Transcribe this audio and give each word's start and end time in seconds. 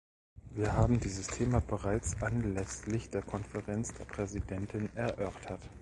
Wir 0.55 0.73
haben 0.73 0.99
dieses 0.99 1.27
Thema 1.27 1.61
bereits 1.61 2.19
anlässlich 2.23 3.11
der 3.11 3.21
Konferenz 3.21 3.93
der 3.93 4.05
Präsidenten 4.05 4.89
erörtert. 4.95 5.61